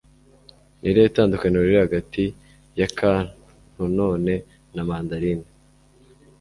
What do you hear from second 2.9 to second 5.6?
kantonone na mandarin